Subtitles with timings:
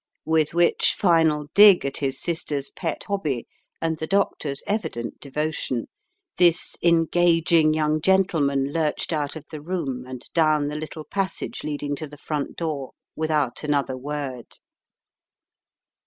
[0.25, 3.45] With which final dig at his sister's pet hobby
[3.79, 5.85] and the doctor's evident devotion,
[6.39, 11.95] this engaging young gentleman lurched out of the room and down the little passage leading
[11.97, 14.47] to the front door without another word.